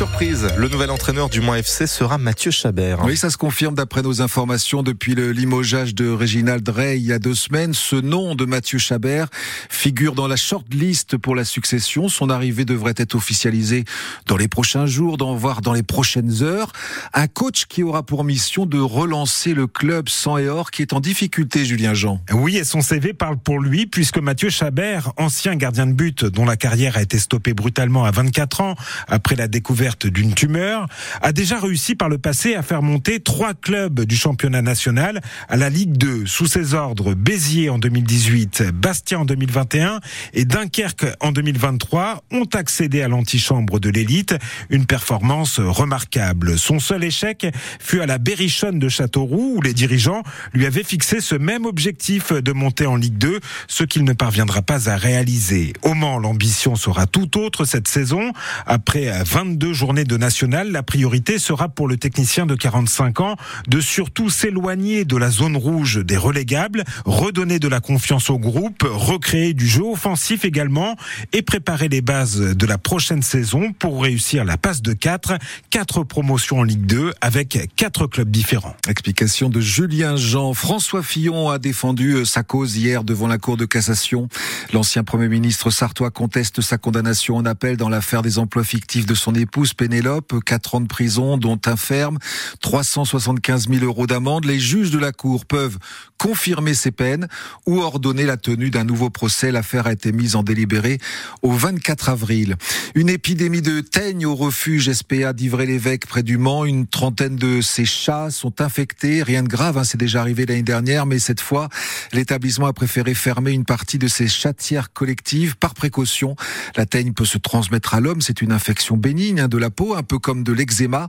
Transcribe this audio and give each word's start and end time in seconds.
surprise, 0.00 0.48
le 0.56 0.68
nouvel 0.68 0.90
entraîneur 0.90 1.28
du 1.28 1.42
Mans 1.42 1.54
FC 1.56 1.86
sera 1.86 2.16
Mathieu 2.16 2.50
Chabert. 2.50 3.04
Oui, 3.04 3.18
ça 3.18 3.28
se 3.28 3.36
confirme 3.36 3.74
d'après 3.74 4.00
nos 4.00 4.22
informations 4.22 4.82
depuis 4.82 5.14
le 5.14 5.30
limogeage 5.30 5.94
de 5.94 6.08
Réginald 6.08 6.62
Drey 6.62 6.98
il 6.98 7.04
y 7.04 7.12
a 7.12 7.18
deux 7.18 7.34
semaines. 7.34 7.74
Ce 7.74 7.96
nom 7.96 8.34
de 8.34 8.46
Mathieu 8.46 8.78
Chabert 8.78 9.28
figure 9.68 10.14
dans 10.14 10.26
la 10.26 10.36
shortlist 10.36 11.18
pour 11.18 11.34
la 11.34 11.44
succession. 11.44 12.08
Son 12.08 12.30
arrivée 12.30 12.64
devrait 12.64 12.94
être 12.96 13.14
officialisée 13.14 13.84
dans 14.24 14.38
les 14.38 14.48
prochains 14.48 14.86
jours, 14.86 15.18
dans, 15.18 15.34
voire 15.34 15.60
dans 15.60 15.74
les 15.74 15.82
prochaines 15.82 16.42
heures. 16.42 16.72
Un 17.12 17.26
coach 17.26 17.66
qui 17.66 17.82
aura 17.82 18.02
pour 18.02 18.24
mission 18.24 18.64
de 18.64 18.78
relancer 18.78 19.52
le 19.52 19.66
club 19.66 20.08
sans 20.08 20.38
et 20.38 20.48
or 20.48 20.70
qui 20.70 20.80
est 20.80 20.94
en 20.94 21.00
difficulté, 21.00 21.66
Julien 21.66 21.92
Jean. 21.92 22.22
Oui, 22.32 22.56
et 22.56 22.64
son 22.64 22.80
CV 22.80 23.12
parle 23.12 23.36
pour 23.36 23.60
lui 23.60 23.84
puisque 23.84 24.16
Mathieu 24.16 24.48
Chabert, 24.48 25.12
ancien 25.18 25.56
gardien 25.56 25.86
de 25.86 25.92
but 25.92 26.24
dont 26.24 26.46
la 26.46 26.56
carrière 26.56 26.96
a 26.96 27.02
été 27.02 27.18
stoppée 27.18 27.52
brutalement 27.52 28.06
à 28.06 28.10
24 28.12 28.62
ans 28.62 28.76
après 29.08 29.36
la 29.36 29.46
découverte 29.46 29.89
d'une 30.06 30.34
tumeur, 30.34 30.86
a 31.22 31.32
déjà 31.32 31.58
réussi 31.58 31.94
par 31.94 32.08
le 32.08 32.18
passé 32.18 32.54
à 32.54 32.62
faire 32.62 32.82
monter 32.82 33.20
trois 33.20 33.54
clubs 33.54 34.00
du 34.00 34.16
championnat 34.16 34.62
national 34.62 35.20
à 35.48 35.56
la 35.56 35.70
Ligue 35.70 35.96
2 35.96 36.26
sous 36.26 36.46
ses 36.46 36.74
ordres 36.74 37.14
Béziers 37.14 37.70
en 37.70 37.78
2018, 37.78 38.64
Bastia 38.72 39.18
en 39.18 39.24
2021 39.24 40.00
et 40.34 40.44
Dunkerque 40.44 41.06
en 41.20 41.32
2023 41.32 42.22
ont 42.30 42.48
accédé 42.54 43.02
à 43.02 43.08
l'antichambre 43.08 43.80
de 43.80 43.90
l'élite, 43.90 44.34
une 44.70 44.86
performance 44.86 45.60
remarquable. 45.60 46.58
Son 46.58 46.78
seul 46.78 47.04
échec 47.04 47.46
fut 47.78 48.00
à 48.00 48.06
la 48.06 48.18
Berrichonne 48.18 48.78
de 48.78 48.88
Châteauroux 48.88 49.54
où 49.56 49.62
les 49.62 49.74
dirigeants 49.74 50.22
lui 50.52 50.66
avaient 50.66 50.84
fixé 50.84 51.20
ce 51.20 51.34
même 51.34 51.66
objectif 51.66 52.32
de 52.32 52.52
monter 52.52 52.86
en 52.86 52.96
Ligue 52.96 53.18
2, 53.18 53.40
ce 53.68 53.84
qu'il 53.84 54.04
ne 54.04 54.12
parviendra 54.12 54.62
pas 54.62 54.88
à 54.88 54.96
réaliser. 54.96 55.72
Au 55.82 55.94
Mans, 55.94 56.18
l'ambition 56.18 56.76
sera 56.76 57.06
tout 57.06 57.38
autre 57.38 57.64
cette 57.64 57.88
saison. 57.88 58.32
Après 58.66 59.10
22 59.24 59.72
journées 59.80 60.04
de 60.04 60.18
national, 60.18 60.72
la 60.72 60.82
priorité 60.82 61.38
sera 61.38 61.70
pour 61.70 61.88
le 61.88 61.96
technicien 61.96 62.44
de 62.44 62.54
45 62.54 63.20
ans 63.20 63.36
de 63.66 63.80
surtout 63.80 64.28
s'éloigner 64.28 65.06
de 65.06 65.16
la 65.16 65.30
zone 65.30 65.56
rouge 65.56 66.04
des 66.04 66.18
relégables, 66.18 66.84
redonner 67.06 67.58
de 67.58 67.66
la 67.66 67.80
confiance 67.80 68.28
au 68.28 68.38
groupe, 68.38 68.82
recréer 68.82 69.54
du 69.54 69.66
jeu 69.66 69.84
offensif 69.84 70.44
également 70.44 70.96
et 71.32 71.40
préparer 71.40 71.88
les 71.88 72.02
bases 72.02 72.38
de 72.38 72.66
la 72.66 72.76
prochaine 72.76 73.22
saison 73.22 73.72
pour 73.72 74.02
réussir 74.02 74.44
la 74.44 74.58
passe 74.58 74.82
de 74.82 74.92
4, 74.92 75.38
4 75.70 76.02
promotions 76.04 76.58
en 76.58 76.62
Ligue 76.62 76.84
2 76.84 77.14
avec 77.22 77.70
4 77.76 78.06
clubs 78.06 78.30
différents. 78.30 78.76
Explication 78.86 79.48
de 79.48 79.62
Julien 79.62 80.16
Jean. 80.16 80.52
François 80.52 81.02
Fillon 81.02 81.48
a 81.48 81.58
défendu 81.58 82.26
sa 82.26 82.42
cause 82.42 82.76
hier 82.76 83.02
devant 83.02 83.28
la 83.28 83.38
Cour 83.38 83.56
de 83.56 83.64
cassation. 83.64 84.28
L'ancien 84.74 85.04
Premier 85.04 85.30
ministre 85.30 85.70
sartois 85.70 86.10
conteste 86.10 86.60
sa 86.60 86.76
condamnation 86.76 87.36
en 87.36 87.46
appel 87.46 87.78
dans 87.78 87.88
l'affaire 87.88 88.20
des 88.20 88.38
emplois 88.38 88.64
fictifs 88.64 89.06
de 89.06 89.14
son 89.14 89.34
épouse 89.34 89.69
Pénélope, 89.74 90.42
4 90.44 90.74
ans 90.76 90.80
de 90.80 90.86
prison, 90.86 91.36
dont 91.38 91.60
un 91.66 91.76
ferme, 91.76 92.18
375 92.60 93.68
000 93.68 93.84
euros 93.84 94.06
d'amende. 94.06 94.44
Les 94.44 94.60
juges 94.60 94.90
de 94.90 94.98
la 94.98 95.12
Cour 95.12 95.46
peuvent 95.46 95.78
confirmer 96.18 96.74
ces 96.74 96.90
peines 96.90 97.28
ou 97.66 97.80
ordonner 97.80 98.24
la 98.24 98.36
tenue 98.36 98.70
d'un 98.70 98.84
nouveau 98.84 99.10
procès. 99.10 99.52
L'affaire 99.52 99.86
a 99.86 99.92
été 99.92 100.12
mise 100.12 100.36
en 100.36 100.42
délibéré 100.42 100.98
au 101.42 101.52
24 101.52 102.10
avril. 102.10 102.56
Une 102.94 103.08
épidémie 103.08 103.62
de 103.62 103.80
teigne 103.80 104.26
au 104.26 104.34
refuge 104.34 104.92
SPA 104.92 105.32
d'Ivray-l'Évêque 105.32 106.06
près 106.06 106.22
du 106.22 106.36
Mans. 106.36 106.64
Une 106.64 106.86
trentaine 106.86 107.36
de 107.36 107.60
ces 107.60 107.84
chats 107.84 108.30
sont 108.30 108.60
infectés. 108.60 109.22
Rien 109.22 109.42
de 109.42 109.48
grave, 109.48 109.78
hein, 109.78 109.84
c'est 109.84 109.98
déjà 109.98 110.20
arrivé 110.20 110.44
l'année 110.46 110.62
dernière, 110.62 111.06
mais 111.06 111.18
cette 111.18 111.40
fois, 111.40 111.68
l'établissement 112.12 112.66
a 112.66 112.72
préféré 112.72 113.14
fermer 113.14 113.52
une 113.52 113.64
partie 113.64 113.98
de 113.98 114.08
ses 114.08 114.28
chatières 114.28 114.92
collectives 114.92 115.56
par 115.56 115.74
précaution. 115.74 116.36
La 116.76 116.86
teigne 116.86 117.12
peut 117.12 117.24
se 117.24 117.38
transmettre 117.38 117.94
à 117.94 118.00
l'homme. 118.00 118.20
C'est 118.20 118.42
une 118.42 118.52
infection 118.52 118.96
bénigne 118.96 119.40
hein, 119.40 119.48
de 119.50 119.58
la 119.58 119.68
peau, 119.68 119.94
un 119.94 120.02
peu 120.02 120.18
comme 120.18 120.42
de 120.42 120.52
l'eczéma. 120.52 121.08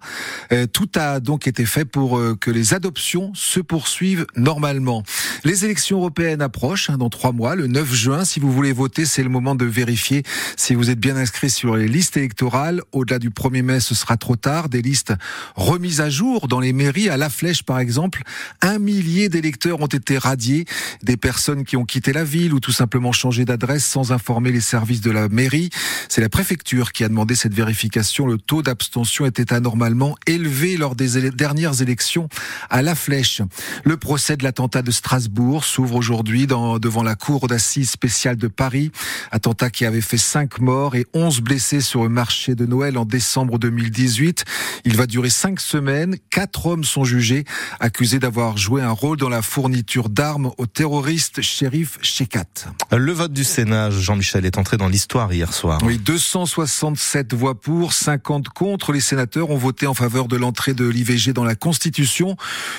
Euh, 0.52 0.68
tout 0.68 0.90
a 0.96 1.22
donc 1.22 1.48
été 1.48 1.66
fait 1.66 1.86
pour 1.86 2.18
euh, 2.18 2.36
que 2.40 2.52
les 2.52 2.74
adoptions 2.74 3.32
se 3.34 3.62
poursuivent 3.62 4.26
normalement. 4.36 5.04
Les 5.46 5.64
élections 5.64 6.00
européennes 6.00 6.42
approchent 6.42 6.90
hein, 6.90 6.98
dans 6.98 7.10
trois 7.10 7.32
mois, 7.32 7.56
le 7.56 7.68
9 7.68 7.94
juin. 7.94 8.26
Si 8.26 8.40
vous 8.40 8.52
voulez 8.52 8.74
voter, 8.74 9.06
c'est 9.06 9.24
le 9.24 9.30
moment 9.30 9.56
de 9.56 9.66
vérifier 9.66 10.24
si 10.58 10.76
vous 10.76 10.90
êtes 10.90 11.00
bien 11.00 11.16
inscrit 11.16 11.50
sur 11.50 11.78
les 11.78 11.88
listes 11.88 12.18
électorales. 12.18 12.82
Au-delà 12.92 13.20
du 13.20 13.30
1er 13.30 13.62
mai, 13.62 13.80
ce 13.80 13.96
sera 13.96 14.18
trop 14.18 14.36
tard. 14.36 14.68
Des 14.68 14.82
listes 14.82 15.14
remises 15.56 16.02
à 16.02 16.10
jour 16.10 16.48
dans 16.48 16.60
les 16.60 16.74
mairies, 16.74 17.10
à 17.10 17.18
La 17.18 17.30
Flèche 17.30 17.64
par 17.64 17.80
exemple. 17.80 18.24
Un 18.62 18.80
millier 18.80 19.30
d'électeurs 19.30 19.80
ont 19.82 19.88
été 19.88 20.18
radiés. 20.18 20.66
Des 21.04 21.18
personnes 21.18 21.64
qui 21.64 21.78
ont 21.78 21.86
quitté 21.86 22.12
la 22.12 22.24
ville 22.24 22.54
ou 22.54 22.60
tout 22.60 22.72
simplement 22.72 23.12
changé 23.12 23.46
d'adresse 23.46 23.86
sans 23.86 24.12
informer 24.12 24.52
les 24.52 24.62
services 24.62 25.02
de 25.02 25.12
la 25.12 25.30
mairie. 25.30 25.70
C'est 26.10 26.22
la 26.22 26.30
préfecture 26.30 26.92
qui 26.92 27.04
a 27.04 27.10
demandé 27.10 27.36
cette 27.36 27.54
vérification. 27.54 28.26
Le 28.32 28.38
taux 28.38 28.62
d'abstention 28.62 29.26
était 29.26 29.52
anormalement 29.52 30.16
élevé 30.26 30.78
lors 30.78 30.96
des 30.96 31.30
dernières 31.32 31.82
élections 31.82 32.30
à 32.70 32.82
La 32.82 32.96
Flèche. 32.96 33.42
Le 33.84 33.98
procès 33.98 34.38
de 34.38 34.46
l'attentat 34.46 34.82
de 34.82 34.92
Strasbourg 34.92 35.66
s'ouvre 35.66 35.96
aujourd'hui 35.96 36.48
devant 36.48 37.04
la 37.04 37.16
cour 37.16 37.50
d'assises 37.50 37.92
spéciale 37.92 38.38
de 38.38 38.48
Paris. 38.48 38.94
Attentat 39.32 39.70
qui 39.70 39.84
avait 39.84 40.00
fait 40.00 40.18
5 40.18 40.62
morts 40.62 40.96
et 40.96 41.06
11 41.14 41.42
blessés 41.42 41.82
sur 41.82 42.04
le 42.04 42.10
marché 42.10 42.56
de 42.56 42.66
Noël 42.66 42.98
en 42.98 43.04
décembre 43.04 43.60
2018. 43.60 44.46
Il 44.86 44.96
va 44.96 45.08
durer 45.08 45.30
5 45.30 45.60
semaines. 45.60 46.16
Quatre 46.30 46.68
hommes 46.68 46.86
sont 46.86 47.04
jugés, 47.04 47.44
accusés 47.82 48.20
d'avoir 48.20 48.56
joué 48.56 48.82
un 48.82 48.92
rôle 48.92 49.18
dans 49.18 49.28
la 49.28 49.42
fourniture 49.42 50.08
d'armes 50.08 50.52
au 50.58 50.68
terroriste 50.68 51.42
shérif 51.42 51.98
Shekat. 52.02 52.46
Le 52.94 53.12
vote 53.12 53.34
du 53.34 53.44
Sénat, 53.44 53.90
Jean-Michel, 53.90 54.46
est 54.46 54.58
entré 54.58 54.78
dans 54.78 54.88
l'histoire 54.88 55.34
hier 55.34 55.52
soir. 55.52 55.82
Oui, 55.84 55.98
267 55.98 57.34
voix 57.34 57.60
pour, 57.60 57.92
50 58.22 58.50
contre. 58.50 58.92
Les 58.92 59.00
sénateurs 59.00 59.50
ont 59.50 59.58
voté 59.58 59.88
en 59.88 59.94
faveur 59.94 60.28
de 60.28 60.38
l'entrée 60.38 60.74
de 60.74 60.88
l'IVG 60.88 61.34
dans 61.34 61.44
la 61.44 61.56
Constitution. 61.56 62.38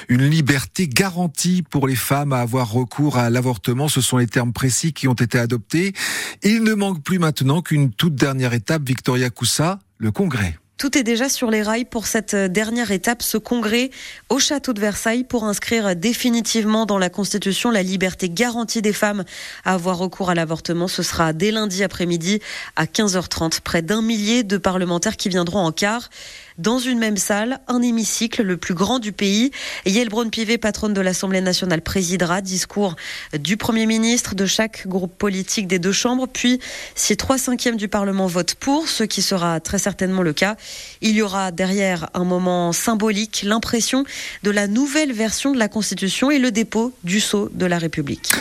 Une 0.08 0.24
liberté 0.24 0.86
garantie 0.88 1.62
pour 1.68 1.88
les 1.88 1.96
femmes 1.96 2.32
à 2.32 2.38
avoir 2.38 2.70
recours 2.70 3.18
à 3.18 3.28
l'avortement. 3.28 3.88
Ce 3.88 4.00
sont 4.00 4.18
les 4.18 4.28
termes 4.28 4.52
précis 4.52 4.92
qui 4.92 5.08
ont 5.08 5.14
été 5.14 5.38
adoptés. 5.38 5.92
Il 6.42 6.62
ne 6.62 6.74
manque 6.74 7.02
plus 7.02 7.18
maintenant 7.18 7.60
qu'une 7.60 7.90
toute 7.90 8.14
dernière 8.14 8.52
étape, 8.52 8.82
Victoria 8.86 9.30
Coussa, 9.30 9.80
le 9.98 10.12
Congrès. 10.12 10.61
Tout 10.82 10.98
est 10.98 11.04
déjà 11.04 11.28
sur 11.28 11.48
les 11.48 11.62
rails 11.62 11.84
pour 11.84 12.08
cette 12.08 12.34
dernière 12.34 12.90
étape, 12.90 13.22
ce 13.22 13.38
congrès 13.38 13.90
au 14.30 14.40
château 14.40 14.72
de 14.72 14.80
Versailles 14.80 15.22
pour 15.22 15.44
inscrire 15.44 15.94
définitivement 15.94 16.86
dans 16.86 16.98
la 16.98 17.08
Constitution 17.08 17.70
la 17.70 17.84
liberté 17.84 18.28
garantie 18.28 18.82
des 18.82 18.92
femmes 18.92 19.22
à 19.64 19.74
avoir 19.74 19.98
recours 19.98 20.28
à 20.28 20.34
l'avortement. 20.34 20.88
Ce 20.88 21.04
sera 21.04 21.32
dès 21.32 21.52
lundi 21.52 21.84
après-midi 21.84 22.40
à 22.74 22.86
15h30. 22.86 23.60
Près 23.60 23.82
d'un 23.82 24.02
millier 24.02 24.42
de 24.42 24.56
parlementaires 24.56 25.16
qui 25.16 25.28
viendront 25.28 25.60
en 25.60 25.70
quart 25.70 26.10
dans 26.58 26.78
une 26.78 26.98
même 26.98 27.16
salle, 27.16 27.60
un 27.68 27.80
hémicycle 27.82 28.42
le 28.42 28.56
plus 28.56 28.74
grand 28.74 28.98
du 28.98 29.12
pays. 29.12 29.50
Yael 29.86 30.08
Braun-Pivet, 30.08 30.58
patronne 30.58 30.92
de 30.92 31.00
l'Assemblée 31.00 31.40
nationale, 31.40 31.80
présidera 31.80 32.40
discours 32.40 32.96
du 33.38 33.56
Premier 33.56 33.86
ministre, 33.86 34.34
de 34.34 34.46
chaque 34.46 34.86
groupe 34.86 35.16
politique 35.16 35.66
des 35.66 35.78
deux 35.78 35.92
chambres. 35.92 36.26
Puis, 36.26 36.60
si 36.94 37.16
trois 37.16 37.38
cinquièmes 37.38 37.76
du 37.76 37.88
Parlement 37.88 38.26
votent 38.26 38.54
pour, 38.54 38.88
ce 38.88 39.04
qui 39.04 39.22
sera 39.22 39.60
très 39.60 39.78
certainement 39.78 40.22
le 40.22 40.32
cas, 40.32 40.56
il 41.00 41.16
y 41.16 41.22
aura 41.22 41.50
derrière 41.50 42.08
un 42.14 42.24
moment 42.24 42.72
symbolique, 42.72 43.42
l'impression 43.44 44.04
de 44.42 44.50
la 44.50 44.66
nouvelle 44.66 45.12
version 45.12 45.52
de 45.52 45.58
la 45.58 45.68
Constitution 45.68 46.30
et 46.30 46.38
le 46.38 46.50
dépôt 46.50 46.92
du 47.04 47.20
sceau 47.20 47.50
de 47.52 47.66
la 47.66 47.78
République. 47.78 48.32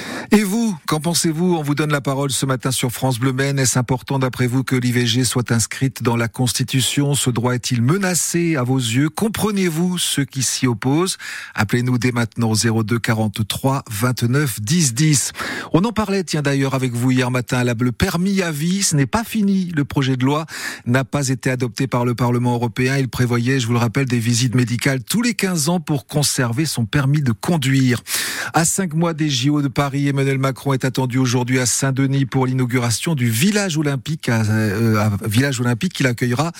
Qu'en 0.91 0.99
pensez-vous? 0.99 1.55
On 1.55 1.61
vous 1.61 1.73
donne 1.73 1.93
la 1.93 2.01
parole 2.01 2.31
ce 2.31 2.45
matin 2.45 2.69
sur 2.69 2.91
France 2.91 3.17
Bleu 3.17 3.31
Maine. 3.31 3.59
Est-ce 3.59 3.79
important 3.79 4.19
d'après 4.19 4.45
vous 4.45 4.65
que 4.65 4.75
l'IVG 4.75 5.23
soit 5.23 5.53
inscrite 5.53 6.03
dans 6.03 6.17
la 6.17 6.27
Constitution? 6.27 7.15
Ce 7.15 7.29
droit 7.29 7.55
est-il 7.55 7.81
menacé 7.81 8.57
à 8.57 8.63
vos 8.63 8.77
yeux? 8.77 9.07
Comprenez-vous 9.07 9.97
ceux 9.97 10.25
qui 10.25 10.43
s'y 10.43 10.67
opposent? 10.67 11.17
Appelez-nous 11.55 11.97
dès 11.97 12.11
maintenant 12.11 12.51
au 12.51 12.83
02 12.83 12.99
43 12.99 13.85
29 13.89 14.59
10 14.59 14.93
10. 14.93 15.31
On 15.71 15.85
en 15.85 15.93
parlait, 15.93 16.25
tiens 16.25 16.41
d'ailleurs, 16.41 16.73
avec 16.73 16.91
vous 16.91 17.11
hier 17.11 17.31
matin. 17.31 17.63
Le 17.63 17.93
permis 17.93 18.41
à 18.41 18.51
vie, 18.51 18.83
ce 18.83 18.97
n'est 18.97 19.05
pas 19.05 19.23
fini. 19.23 19.71
Le 19.73 19.85
projet 19.85 20.17
de 20.17 20.25
loi 20.25 20.45
n'a 20.85 21.05
pas 21.05 21.29
été 21.29 21.49
adopté 21.49 21.87
par 21.87 22.03
le 22.03 22.15
Parlement 22.15 22.55
européen. 22.55 22.97
Il 22.97 23.07
prévoyait, 23.07 23.61
je 23.61 23.67
vous 23.67 23.73
le 23.73 23.79
rappelle, 23.79 24.07
des 24.07 24.19
visites 24.19 24.55
médicales 24.55 25.01
tous 25.05 25.21
les 25.21 25.35
15 25.35 25.69
ans 25.69 25.79
pour 25.79 26.05
conserver 26.05 26.65
son 26.65 26.85
permis 26.85 27.21
de 27.21 27.31
conduire. 27.31 28.01
À 28.53 28.65
cinq 28.65 28.93
mois 28.93 29.13
des 29.13 29.29
JO 29.29 29.61
de 29.61 29.69
Paris, 29.69 30.09
Emmanuel 30.09 30.37
Macron 30.37 30.73
est 30.73 30.80
attendu 30.85 31.17
aujourd'hui 31.17 31.59
à 31.59 31.65
Saint-Denis 31.65 32.25
pour 32.25 32.45
l'inauguration 32.45 33.15
du 33.15 33.29
village 33.29 33.77
olympique, 33.77 34.29
euh, 34.29 35.09
village 35.23 35.59
olympique 35.59 35.93
qui 35.93 36.05
accueillera 36.05 36.51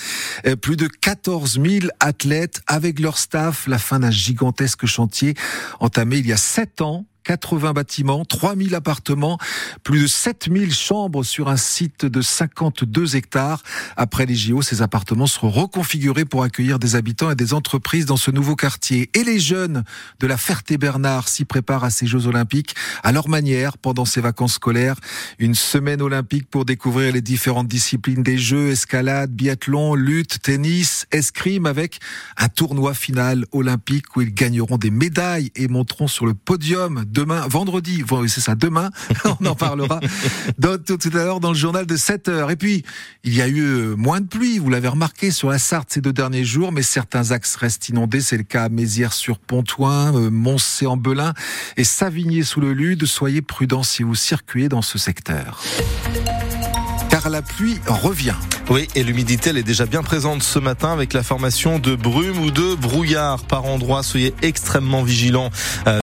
euh, 0.46 0.56
plus 0.56 0.76
de 0.76 0.86
14 0.86 1.60
000 1.60 1.86
athlètes 2.00 2.62
avec 2.66 3.00
leur 3.00 3.18
staff. 3.18 3.66
La 3.66 3.78
fin 3.78 4.00
d'un 4.00 4.10
gigantesque 4.10 4.86
chantier 4.86 5.34
entamé 5.80 6.18
il 6.18 6.26
y 6.26 6.32
a 6.32 6.36
sept 6.36 6.80
ans 6.80 7.06
80 7.24 7.72
bâtiments, 7.72 8.24
3000 8.24 8.74
appartements, 8.74 9.38
plus 9.82 10.02
de 10.02 10.06
7000 10.06 10.72
chambres 10.72 11.24
sur 11.24 11.48
un 11.48 11.56
site 11.56 12.04
de 12.04 12.20
52 12.20 13.16
hectares. 13.16 13.62
Après 13.96 14.26
les 14.26 14.34
JO, 14.34 14.62
ces 14.62 14.82
appartements 14.82 15.26
seront 15.26 15.50
reconfigurés 15.50 16.24
pour 16.24 16.42
accueillir 16.42 16.78
des 16.78 16.96
habitants 16.96 17.30
et 17.30 17.34
des 17.34 17.54
entreprises 17.54 18.06
dans 18.06 18.16
ce 18.16 18.30
nouveau 18.30 18.56
quartier. 18.56 19.10
Et 19.14 19.24
les 19.24 19.38
jeunes 19.38 19.84
de 20.20 20.26
la 20.26 20.36
Ferté-Bernard 20.36 21.28
s'y 21.28 21.44
préparent 21.44 21.84
à 21.84 21.90
ces 21.90 22.06
Jeux 22.06 22.26
olympiques 22.26 22.74
à 23.02 23.12
leur 23.12 23.28
manière 23.28 23.78
pendant 23.78 24.04
ces 24.04 24.20
vacances 24.20 24.54
scolaires. 24.54 24.96
Une 25.38 25.54
semaine 25.54 26.02
olympique 26.02 26.48
pour 26.50 26.64
découvrir 26.64 27.12
les 27.12 27.20
différentes 27.20 27.68
disciplines 27.68 28.22
des 28.22 28.38
Jeux, 28.38 28.70
escalade, 28.70 29.30
biathlon, 29.30 29.94
lutte, 29.94 30.40
tennis, 30.42 31.06
escrime 31.12 31.66
avec 31.66 32.00
un 32.36 32.48
tournoi 32.48 32.94
final 32.94 33.46
olympique 33.52 34.16
où 34.16 34.20
ils 34.20 34.34
gagneront 34.34 34.78
des 34.78 34.90
médailles 34.90 35.50
et 35.54 35.68
monteront 35.68 36.08
sur 36.08 36.26
le 36.26 36.34
podium 36.34 37.04
demain, 37.12 37.46
vendredi. 37.48 38.02
C'est 38.28 38.40
ça, 38.40 38.54
demain. 38.54 38.90
On 39.40 39.46
en 39.46 39.54
parlera 39.54 40.00
tout 40.60 41.10
à 41.12 41.16
l'heure 41.16 41.40
dans 41.40 41.50
le 41.50 41.56
journal 41.56 41.86
de 41.86 41.96
7 41.96 42.28
heures. 42.28 42.50
Et 42.50 42.56
puis, 42.56 42.84
il 43.24 43.34
y 43.34 43.42
a 43.42 43.48
eu 43.48 43.60
euh, 43.60 43.94
moins 43.96 44.20
de 44.20 44.26
pluie, 44.26 44.58
vous 44.58 44.70
l'avez 44.70 44.88
remarqué, 44.88 45.30
sur 45.30 45.50
la 45.50 45.58
Sarthe 45.58 45.92
ces 45.92 46.00
deux 46.00 46.12
derniers 46.12 46.44
jours, 46.44 46.72
mais 46.72 46.82
certains 46.82 47.30
axes 47.30 47.56
restent 47.56 47.88
inondés. 47.88 48.20
C'est 48.20 48.36
le 48.36 48.42
cas 48.42 48.64
à 48.64 48.68
Mézières-sur-Pontoin, 48.68 50.14
euh, 50.14 50.30
Moncé-en-Belin 50.30 51.34
et 51.76 51.84
Savigné-sous-le-Lude. 51.84 53.06
Soyez 53.06 53.42
prudents 53.42 53.82
si 53.82 54.02
vous 54.02 54.14
circulez 54.14 54.68
dans 54.68 54.82
ce 54.82 54.98
secteur 54.98 55.60
car 57.12 57.28
la 57.28 57.42
pluie 57.42 57.78
revient. 57.86 58.34
Oui, 58.70 58.88
et 58.94 59.02
l'humidité, 59.02 59.50
elle 59.50 59.58
est 59.58 59.62
déjà 59.62 59.84
bien 59.84 60.02
présente 60.02 60.42
ce 60.42 60.58
matin 60.58 60.92
avec 60.92 61.12
la 61.12 61.22
formation 61.22 61.78
de 61.78 61.94
brume 61.94 62.38
ou 62.38 62.50
de 62.50 62.74
brouillard 62.74 63.44
par 63.44 63.66
endroits. 63.66 64.02
Soyez 64.02 64.34
extrêmement 64.40 65.02
vigilants. 65.02 65.50
Euh, 65.86 65.90